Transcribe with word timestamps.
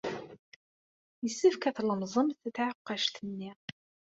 Yessefk 1.23 1.63
ad 1.69 1.75
tlemẓemt 1.75 2.41
taɛeqqact-nni. 2.55 3.51